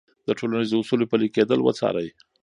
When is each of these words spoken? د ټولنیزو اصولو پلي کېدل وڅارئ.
د 0.27 0.29
ټولنیزو 0.39 0.75
اصولو 0.81 1.09
پلي 1.11 1.27
کېدل 1.35 1.59
وڅارئ. 1.63 2.09